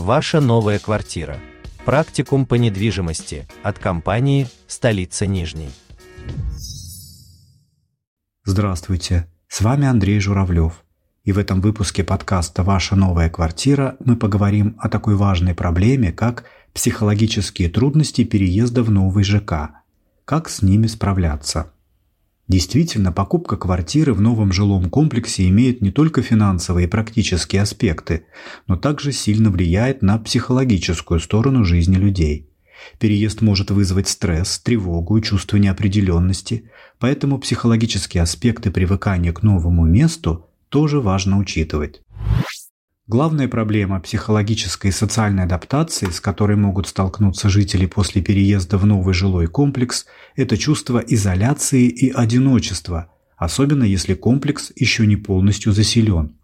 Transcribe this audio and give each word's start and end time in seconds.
Ваша 0.00 0.40
новая 0.40 0.78
квартира. 0.78 1.36
Практикум 1.84 2.46
по 2.46 2.54
недвижимости 2.54 3.46
от 3.62 3.78
компании 3.78 4.48
«Столица 4.66 5.26
Нижней». 5.26 5.68
Здравствуйте, 8.42 9.26
с 9.46 9.60
вами 9.60 9.86
Андрей 9.86 10.18
Журавлев. 10.18 10.84
И 11.24 11.32
в 11.32 11.38
этом 11.38 11.60
выпуске 11.60 12.02
подкаста 12.02 12.62
«Ваша 12.62 12.96
новая 12.96 13.28
квартира» 13.28 13.98
мы 14.02 14.16
поговорим 14.16 14.74
о 14.78 14.88
такой 14.88 15.16
важной 15.16 15.54
проблеме, 15.54 16.12
как 16.12 16.44
психологические 16.72 17.68
трудности 17.68 18.24
переезда 18.24 18.82
в 18.82 18.90
новый 18.90 19.22
ЖК. 19.22 19.82
Как 20.24 20.48
с 20.48 20.62
ними 20.62 20.86
справляться? 20.86 21.74
Действительно, 22.50 23.12
покупка 23.12 23.56
квартиры 23.56 24.12
в 24.12 24.20
новом 24.20 24.52
жилом 24.52 24.90
комплексе 24.90 25.48
имеет 25.48 25.82
не 25.82 25.92
только 25.92 26.20
финансовые 26.20 26.88
и 26.88 26.90
практические 26.90 27.62
аспекты, 27.62 28.24
но 28.66 28.76
также 28.76 29.12
сильно 29.12 29.50
влияет 29.52 30.02
на 30.02 30.18
психологическую 30.18 31.20
сторону 31.20 31.64
жизни 31.64 31.94
людей. 31.94 32.48
Переезд 32.98 33.40
может 33.40 33.70
вызвать 33.70 34.08
стресс, 34.08 34.58
тревогу 34.58 35.16
и 35.16 35.22
чувство 35.22 35.58
неопределенности, 35.58 36.68
поэтому 36.98 37.38
психологические 37.38 38.24
аспекты 38.24 38.72
привыкания 38.72 39.32
к 39.32 39.44
новому 39.44 39.84
месту 39.84 40.48
тоже 40.70 41.00
важно 41.00 41.38
учитывать. 41.38 42.02
Главная 43.12 43.48
проблема 43.48 43.98
психологической 43.98 44.90
и 44.90 44.92
социальной 44.92 45.42
адаптации, 45.42 46.10
с 46.10 46.20
которой 46.20 46.56
могут 46.56 46.86
столкнуться 46.86 47.48
жители 47.48 47.86
после 47.86 48.22
переезда 48.22 48.78
в 48.78 48.86
новый 48.86 49.14
жилой 49.14 49.48
комплекс, 49.48 50.06
это 50.36 50.56
чувство 50.56 51.00
изоляции 51.00 51.88
и 51.88 52.12
одиночества, 52.12 53.10
особенно 53.36 53.82
если 53.82 54.14
комплекс 54.14 54.70
еще 54.76 55.08
не 55.08 55.16
полностью 55.16 55.72
заселен. 55.72 56.36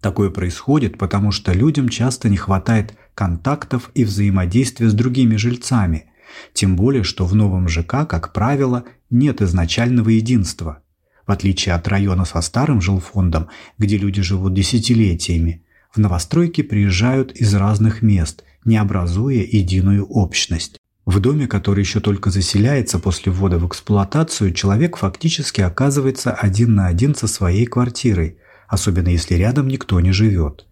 Такое 0.00 0.30
происходит, 0.30 0.98
потому 0.98 1.30
что 1.30 1.52
людям 1.52 1.88
часто 1.88 2.28
не 2.28 2.36
хватает 2.36 2.94
контактов 3.14 3.92
и 3.94 4.02
взаимодействия 4.02 4.88
с 4.88 4.94
другими 4.94 5.36
жильцами, 5.36 6.06
тем 6.54 6.74
более, 6.74 7.04
что 7.04 7.24
в 7.24 7.36
новом 7.36 7.68
ЖК, 7.68 8.04
как 8.04 8.32
правило, 8.32 8.82
нет 9.10 9.40
изначального 9.42 10.08
единства. 10.08 10.82
В 11.24 11.30
отличие 11.30 11.76
от 11.76 11.86
района 11.86 12.24
со 12.24 12.40
старым 12.40 12.80
жилфондом, 12.80 13.46
где 13.78 13.96
люди 13.96 14.22
живут 14.22 14.54
десятилетиями, 14.54 15.62
в 15.94 15.98
новостройки 15.98 16.62
приезжают 16.62 17.32
из 17.32 17.54
разных 17.54 18.02
мест, 18.02 18.44
не 18.64 18.76
образуя 18.76 19.42
единую 19.42 20.06
общность. 20.06 20.78
В 21.06 21.20
доме, 21.20 21.46
который 21.46 21.80
еще 21.80 22.00
только 22.00 22.30
заселяется 22.30 22.98
после 22.98 23.32
ввода 23.32 23.58
в 23.58 23.66
эксплуатацию, 23.66 24.52
человек 24.52 24.98
фактически 24.98 25.62
оказывается 25.62 26.32
один 26.32 26.74
на 26.74 26.86
один 26.86 27.14
со 27.14 27.26
своей 27.26 27.64
квартирой, 27.64 28.36
особенно 28.68 29.08
если 29.08 29.34
рядом 29.34 29.68
никто 29.68 29.98
не 30.00 30.12
живет. 30.12 30.66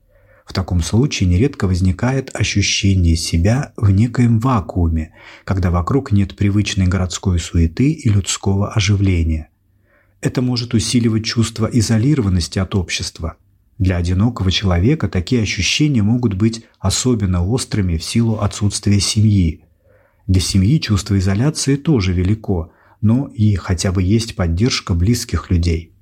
В 0.45 0.53
таком 0.53 0.83
случае 0.83 1.29
нередко 1.29 1.67
возникает 1.67 2.31
ощущение 2.35 3.17
себя 3.17 3.73
в 3.77 3.91
некоем 3.91 4.39
вакууме, 4.39 5.15
когда 5.45 5.71
вокруг 5.71 6.13
нет 6.13 6.37
привычной 6.37 6.87
городской 6.87 7.41
суеты 7.41 7.91
и 7.91 8.09
людского 8.11 8.71
оживления. 8.71 9.49
Это 10.21 10.43
может 10.43 10.75
усиливать 10.75 11.25
чувство 11.25 11.67
изолированности 11.67 12.59
от 12.59 12.75
общества– 12.75 13.37
для 13.79 13.97
одинокого 13.99 14.51
человека 14.51 15.09
такие 15.09 15.43
ощущения 15.43 16.03
могут 16.03 16.35
быть 16.35 16.65
особенно 16.79 17.47
острыми 17.47 17.99
в 17.99 18.05
силу 18.05 18.39
отсутствия 18.39 19.01
семьи. 19.01 19.65
Для 20.27 20.41
семьи 20.41 20.81
чувство 20.81 21.19
изоляции 21.19 21.77
тоже 21.77 22.13
велико, 22.13 22.73
но 23.03 23.29
и 23.29 23.55
хотя 23.55 23.93
бы 23.93 24.03
есть 24.03 24.35
поддержка 24.35 24.95
близких 24.95 25.51
людей. 25.51 25.93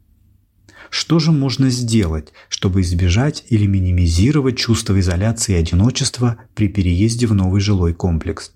Что 0.89 1.19
же 1.19 1.33
можно 1.33 1.71
сделать, 1.71 2.33
чтобы 2.49 2.83
избежать 2.83 3.45
или 3.49 3.67
минимизировать 3.67 4.57
чувство 4.57 5.01
изоляции 5.01 5.55
и 5.55 5.59
одиночества 5.59 6.37
при 6.55 6.69
переезде 6.69 7.27
в 7.27 7.35
новый 7.35 7.61
жилой 7.61 7.95
комплекс? 7.95 8.53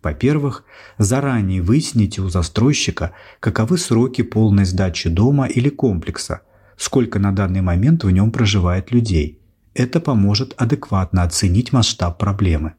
Во-первых, 0.00 0.62
заранее 0.98 1.62
выясните 1.62 2.22
у 2.22 2.28
застройщика, 2.28 3.12
каковы 3.40 3.76
сроки 3.76 4.22
полной 4.22 4.64
сдачи 4.64 5.08
дома 5.08 5.46
или 5.46 5.68
комплекса, 5.68 6.42
сколько 6.76 7.18
на 7.18 7.32
данный 7.32 7.62
момент 7.62 8.04
в 8.04 8.10
нем 8.10 8.30
проживает 8.30 8.92
людей. 8.92 9.40
Это 9.74 10.00
поможет 10.00 10.54
адекватно 10.56 11.22
оценить 11.22 11.72
масштаб 11.72 12.18
проблемы. 12.18 12.74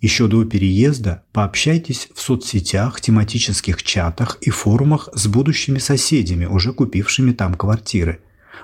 Еще 0.00 0.26
до 0.26 0.44
переезда 0.44 1.22
пообщайтесь 1.32 2.08
в 2.14 2.20
соцсетях, 2.20 3.00
тематических 3.00 3.82
чатах 3.82 4.38
и 4.42 4.50
форумах 4.50 5.08
с 5.14 5.26
будущими 5.26 5.78
соседями, 5.78 6.44
уже 6.44 6.72
купившими 6.72 7.32
там 7.32 7.54
квартиры. 7.54 8.20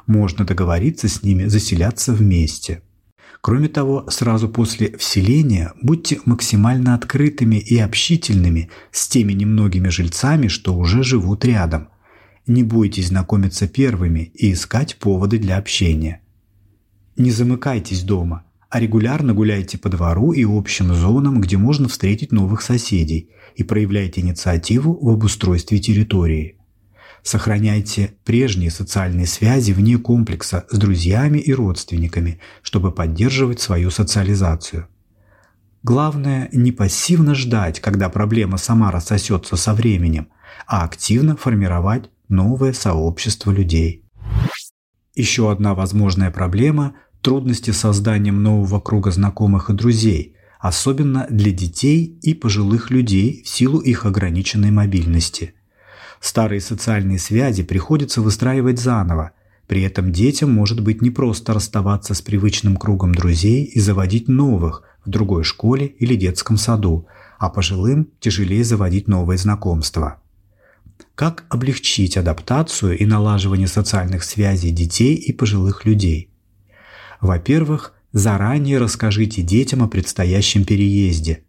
Можно 0.06 0.44
договориться 0.44 1.08
с 1.08 1.22
ними 1.22 1.46
заселяться 1.46 2.12
вместе. 2.12 2.82
Кроме 3.40 3.68
того, 3.68 4.04
сразу 4.10 4.50
после 4.50 4.98
вселения 4.98 5.72
будьте 5.80 6.20
максимально 6.26 6.94
открытыми 6.94 7.56
и 7.56 7.78
общительными 7.78 8.68
с 8.92 9.08
теми 9.08 9.32
немногими 9.32 9.88
жильцами, 9.88 10.48
что 10.48 10.76
уже 10.76 11.02
живут 11.02 11.44
рядом– 11.44 11.88
не 12.46 12.62
бойтесь 12.62 13.08
знакомиться 13.08 13.68
первыми 13.68 14.32
и 14.34 14.52
искать 14.52 14.96
поводы 14.96 15.38
для 15.38 15.56
общения. 15.56 16.20
Не 17.16 17.30
замыкайтесь 17.30 18.02
дома, 18.02 18.44
а 18.70 18.80
регулярно 18.80 19.34
гуляйте 19.34 19.78
по 19.78 19.88
двору 19.88 20.32
и 20.32 20.44
общим 20.44 20.94
зонам, 20.94 21.40
где 21.40 21.56
можно 21.56 21.88
встретить 21.88 22.32
новых 22.32 22.62
соседей, 22.62 23.30
и 23.56 23.64
проявляйте 23.64 24.20
инициативу 24.20 24.96
в 25.00 25.08
обустройстве 25.10 25.80
территории. 25.80 26.56
Сохраняйте 27.22 28.14
прежние 28.24 28.70
социальные 28.70 29.26
связи 29.26 29.72
вне 29.72 29.98
комплекса 29.98 30.66
с 30.70 30.78
друзьями 30.78 31.38
и 31.38 31.52
родственниками, 31.52 32.40
чтобы 32.62 32.92
поддерживать 32.92 33.60
свою 33.60 33.90
социализацию. 33.90 34.86
Главное 35.82 36.48
не 36.52 36.72
пассивно 36.72 37.34
ждать, 37.34 37.80
когда 37.80 38.08
проблема 38.08 38.56
сама 38.56 38.90
рассосется 38.90 39.56
со 39.56 39.74
временем, 39.74 40.28
а 40.66 40.84
активно 40.84 41.36
формировать 41.36 42.10
новое 42.30 42.72
сообщество 42.72 43.50
людей. 43.50 44.04
Еще 45.14 45.50
одна 45.50 45.74
возможная 45.74 46.30
проблема– 46.30 46.94
трудности 47.20 47.70
с 47.70 47.78
созданием 47.78 48.42
нового 48.42 48.80
круга 48.80 49.10
знакомых 49.10 49.68
и 49.68 49.74
друзей, 49.74 50.36
особенно 50.58 51.26
для 51.28 51.52
детей 51.52 52.18
и 52.22 52.32
пожилых 52.32 52.90
людей 52.90 53.42
в 53.44 53.48
силу 53.48 53.80
их 53.80 54.06
ограниченной 54.06 54.70
мобильности. 54.70 55.54
Старые 56.20 56.60
социальные 56.60 57.18
связи 57.18 57.62
приходится 57.62 58.20
выстраивать 58.22 58.78
заново, 58.78 59.32
при 59.66 59.82
этом 59.82 60.10
детям 60.10 60.52
может 60.52 60.82
быть 60.82 61.00
непросто 61.00 61.54
расставаться 61.54 62.14
с 62.14 62.20
привычным 62.20 62.76
кругом 62.76 63.14
друзей 63.14 63.64
и 63.64 63.78
заводить 63.78 64.26
новых 64.26 64.82
в 65.04 65.08
другой 65.08 65.44
школе 65.44 65.86
или 65.86 66.16
детском 66.16 66.56
саду, 66.56 67.06
а 67.38 67.50
пожилым 67.50 68.08
тяжелее 68.18 68.64
заводить 68.64 69.06
новые 69.06 69.38
знакомства. 69.38 70.20
Как 71.14 71.44
облегчить 71.48 72.16
адаптацию 72.16 72.98
и 72.98 73.04
налаживание 73.04 73.68
социальных 73.68 74.24
связей 74.24 74.70
детей 74.70 75.14
и 75.14 75.32
пожилых 75.32 75.84
людей? 75.84 76.30
Во-первых, 77.20 77.94
заранее 78.12 78.78
расскажите 78.78 79.42
детям 79.42 79.82
о 79.82 79.88
предстоящем 79.88 80.64
переезде. 80.64 81.44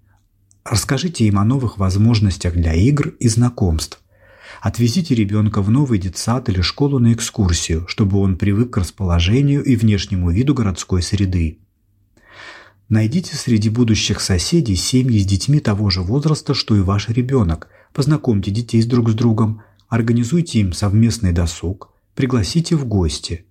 Расскажите 0.64 1.26
им 1.26 1.40
о 1.40 1.46
новых 1.46 1.78
возможностях 1.78 2.54
для 2.54 2.74
игр 2.74 3.10
и 3.20 3.28
знакомств. 3.28 4.02
Отвезите 4.62 5.16
ребенка 5.16 5.62
в 5.62 5.70
новый 5.72 5.98
детсад 5.98 6.50
или 6.50 6.62
школу 6.62 7.00
на 7.00 7.14
экскурсию, 7.14 7.88
чтобы 7.88 8.20
он 8.20 8.38
привык 8.38 8.72
к 8.72 8.78
расположению 8.78 9.64
и 9.64 9.76
внешнему 9.76 10.30
виду 10.30 10.54
городской 10.54 11.02
среды. 11.02 11.60
Найдите 12.90 13.36
среди 13.36 13.70
будущих 13.70 14.20
соседей 14.20 14.76
семьи 14.76 15.18
с 15.20 15.26
детьми 15.26 15.62
того 15.62 15.90
же 15.90 16.02
возраста, 16.02 16.54
что 16.54 16.76
и 16.76 16.82
ваш 16.82 17.08
ребенок– 17.10 17.70
познакомьте 17.94 18.52
детей 18.52 18.84
друг 18.84 19.10
с 19.10 19.14
другом, 19.14 19.62
организуйте 19.90 20.60
им 20.60 20.74
совместный 20.74 21.32
досуг, 21.32 21.94
пригласите 22.16 22.76
в 22.76 22.86
гости. 22.86 23.46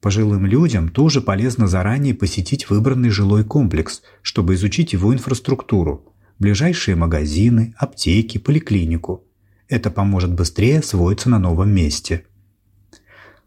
Пожилым 0.00 0.46
людям 0.46 0.88
тоже 0.88 1.20
полезно 1.20 1.66
заранее 1.66 2.14
посетить 2.14 2.70
выбранный 2.70 3.10
жилой 3.10 3.44
комплекс, 3.44 4.02
чтобы 4.22 4.54
изучить 4.54 4.92
его 4.92 5.12
инфраструктуру, 5.12 6.14
ближайшие 6.38 6.94
магазины, 6.94 7.74
аптеки, 7.76 8.38
поликлинику. 8.38 9.24
Это 9.68 9.90
поможет 9.90 10.32
быстрее 10.32 10.78
освоиться 10.78 11.28
на 11.28 11.38
новом 11.38 11.70
месте. 11.70 12.24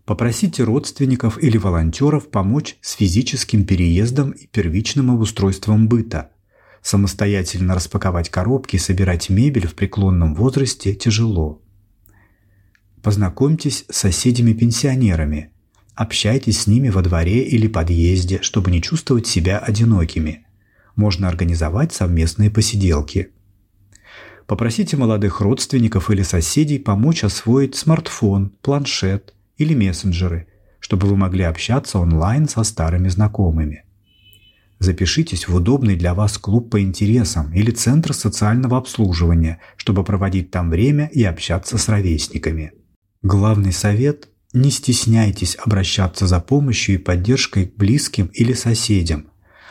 Попросите 0.03 0.63
родственников 0.63 1.41
или 1.41 1.57
волонтеров 1.57 2.29
помочь 2.29 2.77
с 2.81 2.93
физическим 2.93 3.63
переездом 3.63 4.31
и 4.31 4.47
первичным 4.47 5.11
обустройством 5.11 5.88
быта– 5.88 6.30
Самостоятельно 6.81 7.75
распаковать 7.75 8.29
коробки 8.29 8.75
и 8.75 8.79
собирать 8.79 9.29
мебель 9.29 9.67
в 9.67 9.75
преклонном 9.75 10.33
возрасте 10.33 10.95
тяжело. 10.95 11.61
Познакомьтесь 13.03 13.85
с 13.89 13.97
соседями-пенсионерами. 13.97 15.51
Общайтесь 15.95 16.61
с 16.61 16.67
ними 16.67 16.89
во 16.89 17.01
дворе 17.01 17.43
или 17.43 17.67
подъезде, 17.67 18.39
чтобы 18.41 18.71
не 18.71 18.81
чувствовать 18.81 19.27
себя 19.27 19.59
одинокими. 19.59 20.45
Можно 20.95 21.27
организовать 21.27 21.93
совместные 21.93 22.49
посиделки. 22.49 23.29
Попросите 24.47 24.97
молодых 24.97 25.39
родственников 25.39 26.09
или 26.09 26.23
соседей 26.23 26.79
помочь 26.79 27.23
освоить 27.23 27.75
смартфон, 27.75 28.51
планшет 28.61 29.33
или 29.57 29.73
мессенджеры, 29.73 30.47
чтобы 30.79 31.07
вы 31.07 31.15
могли 31.15 31.43
общаться 31.43 31.99
онлайн 31.99 32.49
со 32.49 32.63
старыми 32.63 33.07
знакомыми. 33.07 33.85
Запишитесь 34.81 35.47
в 35.47 35.53
удобный 35.53 35.95
для 35.95 36.15
вас 36.15 36.39
клуб 36.39 36.71
по 36.71 36.81
интересам 36.81 37.53
или 37.53 37.69
центр 37.69 38.15
социального 38.15 38.79
обслуживания, 38.79 39.59
чтобы 39.77 40.03
проводить 40.03 40.49
там 40.49 40.71
время 40.71 41.07
и 41.13 41.23
общаться 41.23 41.77
с 41.77 41.87
ровесниками. 41.87 42.71
Главный 43.21 43.73
совет– 43.73 44.29
не 44.53 44.71
стесняйтесь 44.71 45.55
обращаться 45.63 46.25
за 46.25 46.39
помощью 46.39 46.95
и 46.95 46.97
поддержкой 46.97 47.67
к 47.67 47.75
близким 47.77 48.31
или 48.33 48.53
соседям, 48.53 49.27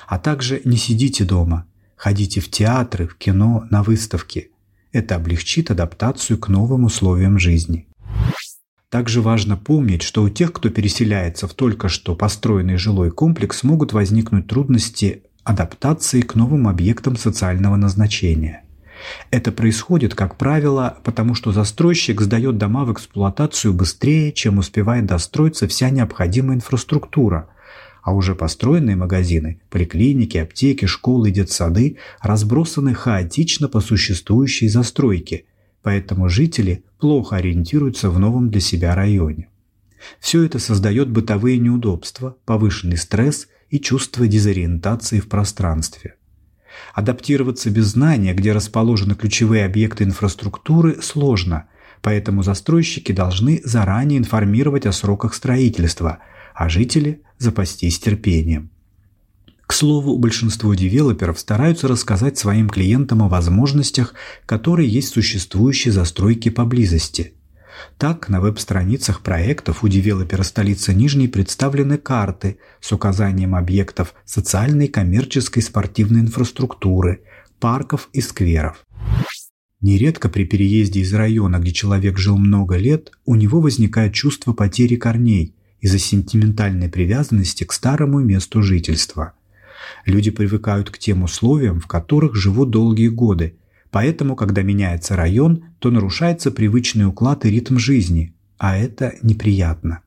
а 0.06 0.16
также 0.16 0.62
не 0.64 0.76
сидите 0.76 1.24
дома, 1.24 1.66
ходите 1.96 2.40
в 2.40 2.48
театры, 2.48 3.08
в 3.08 3.16
кино, 3.16 3.66
на 3.68 3.82
выставки. 3.82 4.52
Это 4.92 5.16
облегчит 5.16 5.72
адаптацию 5.72 6.38
к 6.38 6.46
новым 6.46 6.84
условиям 6.84 7.36
жизни. 7.36 7.88
Также 8.90 9.22
важно 9.22 9.56
помнить, 9.56 10.02
что 10.02 10.24
у 10.24 10.28
тех, 10.28 10.52
кто 10.52 10.68
переселяется 10.68 11.46
в 11.46 11.54
только 11.54 11.88
что 11.88 12.16
построенный 12.16 12.76
жилой 12.76 13.12
комплекс, 13.12 13.62
могут 13.62 13.92
возникнуть 13.92 14.48
трудности 14.48 15.22
адаптации 15.44 16.22
к 16.22 16.34
новым 16.34 16.66
объектам 16.66 17.14
социального 17.16 17.76
назначения. 17.76 18.64
Это 19.30 19.52
происходит, 19.52 20.16
как 20.16 20.36
правило, 20.36 20.98
потому 21.04 21.36
что 21.36 21.52
застройщик 21.52 22.20
сдает 22.20 22.58
дома 22.58 22.84
в 22.84 22.92
эксплуатацию 22.92 23.72
быстрее, 23.72 24.32
чем 24.32 24.58
успевает 24.58 25.06
достроиться 25.06 25.68
вся 25.68 25.88
необходимая 25.88 26.56
инфраструктура, 26.56 27.48
а 28.02 28.12
уже 28.12 28.34
построенные 28.34 28.96
магазины, 28.96 29.60
поликлиники, 29.70 30.36
аптеки, 30.36 30.86
школы 30.86 31.30
детсады 31.30 31.98
разбросаны 32.20 32.94
хаотично 32.94 33.68
по 33.68 33.80
существующей 33.80 34.68
застройке, 34.68 35.44
поэтому 35.82 36.28
жители 36.28 36.84
плохо 36.98 37.36
ориентируются 37.36 38.10
в 38.10 38.18
новом 38.18 38.50
для 38.50 38.60
себя 38.60 38.94
районе. 38.94 39.48
Все 40.18 40.42
это 40.42 40.58
создает 40.58 41.10
бытовые 41.10 41.58
неудобства, 41.58 42.36
повышенный 42.44 42.96
стресс 42.96 43.48
и 43.68 43.78
чувство 43.78 44.26
дезориентации 44.26 45.20
в 45.20 45.28
пространстве. 45.28 46.16
Адаптироваться 46.94 47.70
без 47.70 47.86
знания, 47.86 48.32
где 48.32 48.52
расположены 48.52 49.14
ключевые 49.14 49.64
объекты 49.64 50.04
инфраструктуры, 50.04 51.02
сложно, 51.02 51.66
поэтому 52.00 52.42
застройщики 52.42 53.12
должны 53.12 53.60
заранее 53.64 54.18
информировать 54.18 54.86
о 54.86 54.92
сроках 54.92 55.34
строительства, 55.34 56.18
а 56.54 56.68
жители– 56.68 57.22
запастись 57.38 57.98
терпением. 57.98 58.70
К 59.70 59.72
слову, 59.72 60.18
большинство 60.18 60.74
девелоперов 60.74 61.38
стараются 61.38 61.86
рассказать 61.86 62.36
своим 62.36 62.68
клиентам 62.68 63.22
о 63.22 63.28
возможностях, 63.28 64.14
которые 64.44 64.88
есть 64.88 65.12
в 65.12 65.14
существующей 65.14 65.90
застройке 65.90 66.50
поблизости. 66.50 67.34
Так, 67.96 68.28
на 68.28 68.40
веб-страницах 68.40 69.22
проектов 69.22 69.84
у 69.84 69.88
девелопера 69.88 70.42
столицы 70.42 70.92
Нижней 70.92 71.28
представлены 71.28 71.98
карты 71.98 72.58
с 72.80 72.90
указанием 72.90 73.54
объектов 73.54 74.14
социальной, 74.24 74.88
коммерческой, 74.88 75.62
спортивной 75.62 76.22
инфраструктуры, 76.22 77.22
парков 77.60 78.08
и 78.12 78.20
скверов. 78.20 78.84
Нередко 79.80 80.28
при 80.28 80.46
переезде 80.46 80.98
из 80.98 81.14
района, 81.14 81.60
где 81.60 81.70
человек 81.70 82.18
жил 82.18 82.36
много 82.38 82.76
лет, 82.76 83.12
у 83.24 83.36
него 83.36 83.60
возникает 83.60 84.14
чувство 84.14 84.52
потери 84.52 84.96
корней 84.96 85.54
из-за 85.80 86.00
сентиментальной 86.00 86.88
привязанности 86.88 87.62
к 87.62 87.72
старому 87.72 88.18
месту 88.18 88.64
жительства– 88.64 89.34
Люди 90.04 90.30
привыкают 90.30 90.90
к 90.90 90.98
тем 90.98 91.22
условиям, 91.22 91.80
в 91.80 91.86
которых 91.86 92.34
живут 92.34 92.70
долгие 92.70 93.08
годы, 93.08 93.56
поэтому, 93.90 94.36
когда 94.36 94.62
меняется 94.62 95.16
район, 95.16 95.64
то 95.78 95.90
нарушается 95.90 96.50
привычный 96.50 97.06
уклад 97.06 97.44
и 97.44 97.50
ритм 97.50 97.78
жизни, 97.78 98.34
а 98.58 98.76
это 98.76 99.14
неприятно. 99.22 100.00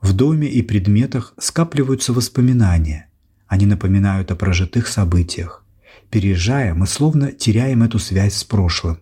В 0.00 0.12
доме 0.12 0.48
и 0.48 0.62
предметах 0.62 1.34
скапливаются 1.38 2.12
воспоминания. 2.12 3.08
Они 3.46 3.66
напоминают 3.66 4.30
о 4.30 4.36
прожитых 4.36 4.86
событиях. 4.86 5.64
Переезжая, 6.10 6.74
мы 6.74 6.86
словно 6.86 7.32
теряем 7.32 7.82
эту 7.82 7.98
связь 7.98 8.34
с 8.34 8.44
прошлым. 8.44 8.98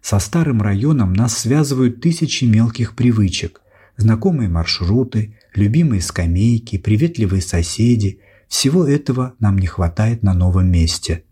Со 0.00 0.18
старым 0.18 0.60
районом 0.60 1.12
нас 1.12 1.38
связывают 1.38 2.00
тысячи 2.00 2.44
мелких 2.44 2.94
привычек, 2.94 3.60
знакомые 3.96 4.48
маршруты, 4.48 5.36
любимые 5.54 6.02
скамейки, 6.02 6.76
приветливые 6.78 7.40
соседи– 7.40 8.18
всего 8.52 8.86
этого 8.86 9.34
нам 9.40 9.56
не 9.56 9.66
хватает 9.66 10.22
на 10.22 10.34
новом 10.34 10.70
месте. 10.70 11.24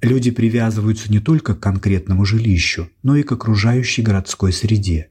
Люди 0.00 0.30
привязываются 0.30 1.10
не 1.10 1.18
только 1.18 1.56
к 1.56 1.60
конкретному 1.60 2.24
жилищу, 2.24 2.88
но 3.02 3.16
и 3.16 3.24
к 3.24 3.32
окружающей 3.32 4.00
городской 4.00 4.52
среде. 4.52 5.08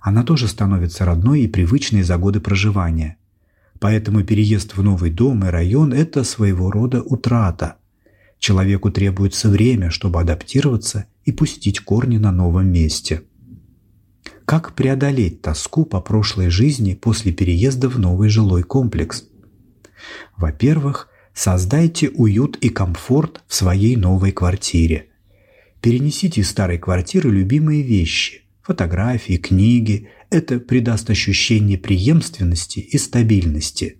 Она 0.00 0.22
тоже 0.22 0.48
становится 0.48 1.04
родной 1.04 1.42
и 1.42 1.48
привычной 1.48 2.02
за 2.02 2.16
годы 2.16 2.40
проживания. 2.40 3.18
Поэтому 3.78 4.24
переезд 4.24 4.74
в 4.74 4.82
новый 4.82 5.10
дом 5.10 5.44
и 5.44 5.48
район– 5.48 5.92
это 5.92 6.24
своего 6.24 6.70
рода 6.70 7.02
утрата. 7.02 7.76
Человеку 8.38 8.90
требуется 8.90 9.50
время, 9.50 9.90
чтобы 9.90 10.22
адаптироваться 10.22 11.04
и 11.26 11.30
пустить 11.30 11.80
корни 11.80 12.16
на 12.16 12.32
новом 12.32 12.72
месте. 12.72 13.22
Как 14.46 14.74
преодолеть 14.74 15.42
тоску 15.42 15.84
по 15.84 16.00
прошлой 16.00 16.48
жизни 16.48 16.94
после 16.94 17.32
переезда 17.32 17.90
в 17.90 17.98
новый 17.98 18.30
жилой 18.30 18.62
комплекс– 18.62 19.24
во-первых, 20.36 21.08
создайте 21.34 22.08
уют 22.10 22.56
и 22.56 22.68
комфорт 22.68 23.42
в 23.46 23.54
своей 23.54 23.96
новой 23.96 24.32
квартире. 24.32 25.08
Перенесите 25.80 26.40
из 26.40 26.50
старой 26.50 26.78
квартиры 26.78 27.30
любимые 27.30 27.82
вещи, 27.82 28.42
фотографии, 28.62 29.36
книги. 29.36 30.08
Это 30.30 30.58
придаст 30.58 31.08
ощущение 31.10 31.78
преемственности 31.78 32.80
и 32.80 32.98
стабильности. 32.98 33.98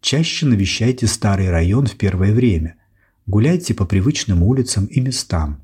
Чаще 0.00 0.46
навещайте 0.46 1.06
старый 1.06 1.50
район 1.50 1.86
в 1.86 1.96
первое 1.96 2.32
время. 2.32 2.76
Гуляйте 3.26 3.74
по 3.74 3.84
привычным 3.84 4.42
улицам 4.42 4.86
и 4.86 5.00
местам. 5.00 5.60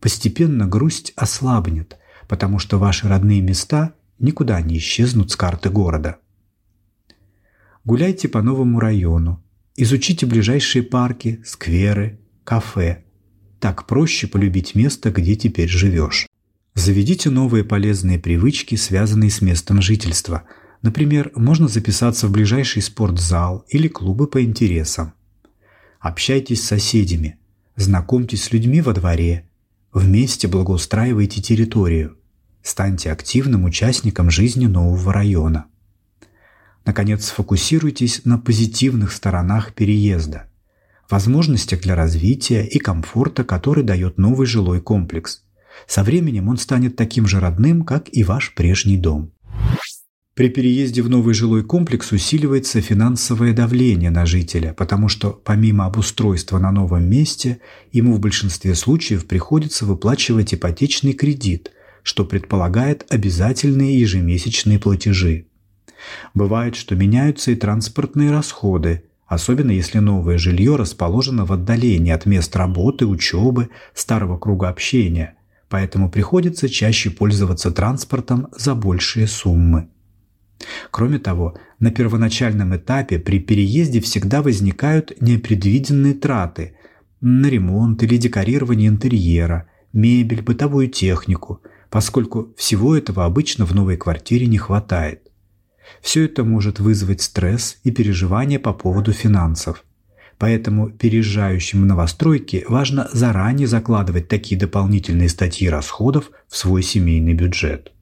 Постепенно 0.00 0.66
грусть 0.66 1.12
ослабнет, 1.16 1.98
потому 2.28 2.58
что 2.58 2.78
ваши 2.78 3.08
родные 3.08 3.40
места 3.40 3.94
никуда 4.18 4.60
не 4.60 4.78
исчезнут 4.78 5.30
с 5.30 5.36
карты 5.36 5.70
города. 5.70 6.18
Гуляйте 7.84 8.28
по 8.28 8.42
новому 8.42 8.78
району, 8.78 9.42
изучите 9.74 10.26
ближайшие 10.26 10.82
парки, 10.82 11.40
скверы, 11.46 12.20
кафе. 12.44 13.04
Так 13.58 13.86
проще 13.86 14.26
полюбить 14.26 14.74
место, 14.74 15.10
где 15.10 15.34
теперь 15.34 15.68
живешь. 15.68 16.26
Заведите 16.74 17.30
новые 17.30 17.64
полезные 17.64 18.18
привычки, 18.18 18.74
связанные 18.74 19.30
с 19.30 19.40
местом 19.40 19.80
жительства. 19.80 20.44
Например, 20.82 21.32
можно 21.34 21.68
записаться 21.68 22.28
в 22.28 22.32
ближайший 22.32 22.82
спортзал 22.82 23.64
или 23.68 23.88
клубы 23.88 24.26
по 24.26 24.42
интересам. 24.42 25.14
Общайтесь 26.00 26.62
с 26.62 26.68
соседями, 26.68 27.38
знакомьтесь 27.76 28.44
с 28.44 28.52
людьми 28.52 28.82
во 28.82 28.92
дворе, 28.92 29.48
вместе 29.92 30.48
благоустраивайте 30.48 31.40
территорию. 31.40 32.18
Станьте 32.62 33.10
активным 33.10 33.64
участником 33.64 34.30
жизни 34.30 34.66
нового 34.66 35.12
района. 35.14 35.66
Наконец, 36.84 37.26
сфокусируйтесь 37.26 38.22
на 38.24 38.38
позитивных 38.38 39.12
сторонах 39.12 39.74
переезда, 39.74 40.48
возможностях 41.08 41.80
для 41.80 41.94
развития 41.94 42.66
и 42.66 42.78
комфорта, 42.78 43.44
который 43.44 43.84
дает 43.84 44.18
новый 44.18 44.46
жилой 44.46 44.80
комплекс. 44.80 45.42
Со 45.86 46.02
временем 46.02 46.48
он 46.48 46.56
станет 46.56 46.96
таким 46.96 47.26
же 47.26 47.40
родным, 47.40 47.84
как 47.84 48.08
и 48.12 48.24
ваш 48.24 48.54
прежний 48.54 48.96
дом. 48.96 49.32
При 50.34 50.48
переезде 50.48 51.02
в 51.02 51.10
новый 51.10 51.34
жилой 51.34 51.62
комплекс 51.64 52.12
усиливается 52.12 52.80
финансовое 52.80 53.52
давление 53.52 54.10
на 54.10 54.24
жителя, 54.24 54.72
потому 54.72 55.08
что 55.08 55.32
помимо 55.32 55.84
обустройства 55.84 56.58
на 56.58 56.70
новом 56.70 57.04
месте, 57.10 57.60
ему 57.92 58.14
в 58.14 58.20
большинстве 58.20 58.74
случаев 58.74 59.26
приходится 59.26 59.84
выплачивать 59.84 60.54
ипотечный 60.54 61.12
кредит, 61.12 61.72
что 62.02 62.24
предполагает 62.24 63.04
обязательные 63.10 64.00
ежемесячные 64.00 64.78
платежи. 64.78 65.49
Бывает, 66.34 66.76
что 66.76 66.94
меняются 66.96 67.50
и 67.50 67.56
транспортные 67.56 68.30
расходы, 68.30 69.04
особенно 69.26 69.70
если 69.70 69.98
новое 69.98 70.38
жилье 70.38 70.76
расположено 70.76 71.44
в 71.44 71.52
отдалении 71.52 72.12
от 72.12 72.26
мест 72.26 72.54
работы, 72.56 73.06
учебы, 73.06 73.70
старого 73.94 74.38
круга 74.38 74.68
общения, 74.68 75.34
поэтому 75.68 76.10
приходится 76.10 76.68
чаще 76.68 77.10
пользоваться 77.10 77.70
транспортом 77.70 78.48
за 78.56 78.74
большие 78.74 79.26
суммы. 79.26 79.88
Кроме 80.90 81.18
того, 81.18 81.56
на 81.78 81.90
первоначальном 81.90 82.76
этапе 82.76 83.18
при 83.18 83.38
переезде 83.38 84.00
всегда 84.00 84.42
возникают 84.42 85.20
непредвиденные 85.20 86.14
траты 86.14 86.76
на 87.20 87.46
ремонт 87.46 88.02
или 88.02 88.16
декорирование 88.16 88.88
интерьера, 88.88 89.68
мебель, 89.92 90.42
бытовую 90.42 90.88
технику, 90.88 91.62
поскольку 91.88 92.52
всего 92.56 92.96
этого 92.96 93.24
обычно 93.24 93.64
в 93.64 93.74
новой 93.74 93.96
квартире 93.96 94.46
не 94.46 94.58
хватает. 94.58 95.29
Все 96.00 96.24
это 96.24 96.44
может 96.44 96.80
вызвать 96.80 97.22
стресс 97.22 97.78
и 97.84 97.90
переживания 97.90 98.58
по 98.58 98.72
поводу 98.72 99.12
финансов. 99.12 99.84
Поэтому 100.38 100.88
переезжающим 100.88 101.82
в 101.82 101.86
новостройки 101.86 102.64
важно 102.66 103.08
заранее 103.12 103.66
закладывать 103.66 104.28
такие 104.28 104.58
дополнительные 104.58 105.28
статьи 105.28 105.68
расходов 105.68 106.30
в 106.48 106.56
свой 106.56 106.82
семейный 106.82 107.34
бюджет. 107.34 107.92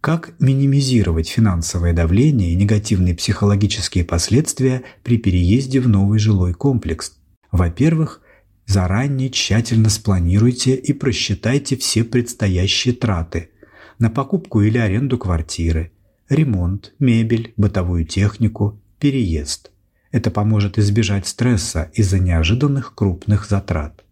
Как 0.00 0.32
минимизировать 0.38 1.28
финансовое 1.28 1.92
давление 1.92 2.52
и 2.52 2.56
негативные 2.56 3.14
психологические 3.14 4.04
последствия 4.04 4.82
при 5.02 5.18
переезде 5.18 5.80
в 5.80 5.88
новый 5.88 6.18
жилой 6.18 6.54
комплекс? 6.54 7.18
Во-первых, 7.50 8.22
заранее 8.64 9.28
тщательно 9.28 9.90
спланируйте 9.90 10.76
и 10.76 10.92
просчитайте 10.92 11.76
все 11.76 12.04
предстоящие 12.04 12.94
траты 12.94 13.50
на 13.98 14.08
покупку 14.08 14.62
или 14.62 14.78
аренду 14.78 15.18
квартиры, 15.18 15.90
ремонт, 16.28 16.94
мебель, 16.98 17.52
бытовую 17.56 18.04
технику, 18.04 18.80
переезд. 18.98 19.70
Это 20.10 20.30
поможет 20.30 20.78
избежать 20.78 21.26
стресса 21.26 21.90
из-за 21.94 22.18
неожиданных 22.18 22.94
крупных 22.94 23.46
затрат. 23.46 24.04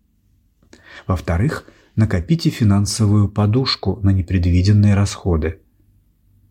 Во-вторых, 1.07 1.65
накопите 1.95 2.51
финансовую 2.51 3.29
подушку 3.29 3.99
на 4.03 4.11
непредвиденные 4.11 4.95
расходы. 4.95 5.61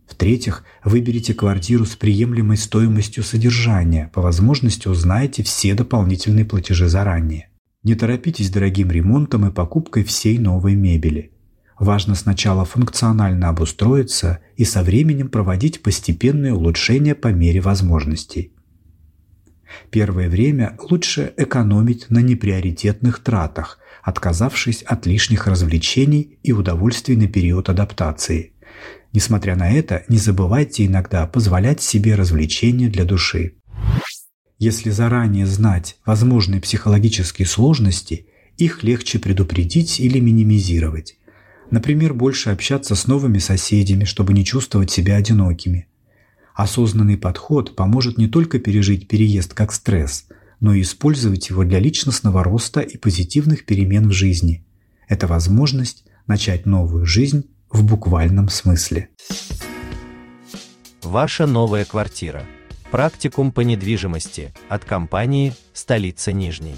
В-третьих, 0.07 0.63
выберите 0.83 1.33
квартиру 1.33 1.85
с 1.85 1.95
приемлемой 1.95 2.57
стоимостью 2.57 3.23
содержания, 3.23 4.11
по 4.13 4.21
возможности 4.21 4.87
узнайте 4.87 5.43
все 5.43 5.73
дополнительные 5.73 6.45
платежи 6.45 6.87
заранее. 6.87 7.49
Не 7.83 7.95
торопитесь 7.95 8.49
дорогим 8.49 8.91
ремонтом 8.91 9.47
и 9.47 9.51
покупкой 9.51 10.03
всей 10.03 10.37
новой 10.37 10.75
мебели. 10.75 11.31
Важно 11.77 12.15
сначала 12.15 12.63
функционально 12.63 13.49
обустроиться 13.49 14.39
и 14.55 14.63
со 14.63 14.81
временем 14.81 15.29
проводить 15.29 15.83
постепенные 15.83 16.53
улучшения 16.53 17.15
по 17.15 17.27
мере 17.27 17.59
возможностей. 17.59 18.53
Первое 19.89 20.29
время 20.29 20.77
лучше 20.89 21.33
экономить 21.35 22.09
на 22.09 22.19
неприоритетных 22.19 23.19
тратах, 23.19 23.79
отказавшись 24.03 24.83
от 24.83 25.05
лишних 25.05 25.47
развлечений 25.47 26.39
и 26.43 26.53
удовольствий 26.53 27.17
на 27.17 27.27
период 27.27 27.69
адаптации. 27.69 28.53
Несмотря 29.11 29.55
на 29.55 29.71
это, 29.71 30.03
не 30.07 30.17
забывайте 30.17 30.85
иногда 30.85 31.25
позволять 31.27 31.81
себе 31.81 32.15
развлечения 32.15 32.87
для 32.87 33.03
души. 33.03 33.55
Если 34.59 34.91
заранее 34.91 35.45
знать 35.45 35.97
возможные 36.05 36.61
психологические 36.61 37.47
сложности, 37.47 38.27
их 38.57 38.83
легче 38.83 39.19
предупредить 39.19 39.99
или 39.99 40.19
минимизировать. 40.19 41.17
Например, 41.71 42.13
больше 42.13 42.51
общаться 42.51 42.95
с 42.95 43.07
новыми 43.07 43.39
соседями, 43.39 44.03
чтобы 44.03 44.33
не 44.33 44.45
чувствовать 44.45 44.91
себя 44.91 45.15
одинокими. 45.15 45.87
Осознанный 46.53 47.17
подход 47.17 47.75
поможет 47.75 48.17
не 48.17 48.27
только 48.27 48.59
пережить 48.59 49.07
переезд 49.07 49.53
как 49.53 49.73
стресс, 49.73 50.27
но 50.59 50.73
и 50.73 50.81
использовать 50.81 51.49
его 51.49 51.63
для 51.63 51.79
личностного 51.79 52.43
роста 52.43 52.79
и 52.79 52.97
позитивных 52.97 53.65
перемен 53.65 54.07
в 54.07 54.13
жизни. 54.13 54.65
Это 55.07 55.27
возможность 55.27 56.05
начать 56.27 56.65
новую 56.65 57.05
жизнь 57.05 57.49
в 57.69 57.83
буквальном 57.83 58.49
смысле. 58.49 59.09
Ваша 61.03 61.45
новая 61.45 61.85
квартира. 61.85 62.43
Практикум 62.89 63.51
по 63.51 63.61
недвижимости 63.61 64.53
от 64.69 64.85
компании 64.85 65.53
«Столица 65.73 66.31
Нижней». 66.31 66.75